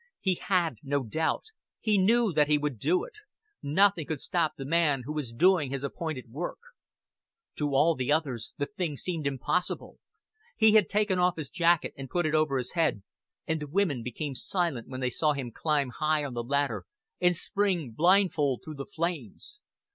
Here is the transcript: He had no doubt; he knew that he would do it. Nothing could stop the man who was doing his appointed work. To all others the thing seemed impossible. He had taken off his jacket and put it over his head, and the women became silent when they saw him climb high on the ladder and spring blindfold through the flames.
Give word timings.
He 0.19 0.33
had 0.33 0.77
no 0.81 1.03
doubt; 1.03 1.43
he 1.79 1.99
knew 1.99 2.33
that 2.33 2.47
he 2.47 2.57
would 2.57 2.79
do 2.79 3.03
it. 3.03 3.13
Nothing 3.61 4.07
could 4.07 4.19
stop 4.19 4.53
the 4.57 4.65
man 4.65 5.03
who 5.05 5.13
was 5.13 5.31
doing 5.31 5.69
his 5.69 5.83
appointed 5.83 6.31
work. 6.31 6.57
To 7.57 7.75
all 7.75 7.95
others 8.11 8.55
the 8.57 8.65
thing 8.65 8.97
seemed 8.97 9.27
impossible. 9.27 9.99
He 10.57 10.71
had 10.73 10.89
taken 10.89 11.19
off 11.19 11.35
his 11.35 11.51
jacket 11.51 11.93
and 11.95 12.09
put 12.09 12.25
it 12.25 12.33
over 12.33 12.57
his 12.57 12.71
head, 12.71 13.03
and 13.45 13.59
the 13.59 13.67
women 13.67 14.01
became 14.01 14.33
silent 14.33 14.87
when 14.87 15.01
they 15.01 15.11
saw 15.11 15.33
him 15.33 15.51
climb 15.51 15.91
high 15.99 16.25
on 16.25 16.33
the 16.33 16.41
ladder 16.43 16.87
and 17.19 17.35
spring 17.35 17.91
blindfold 17.91 18.61
through 18.65 18.77
the 18.77 18.87
flames. 18.87 19.59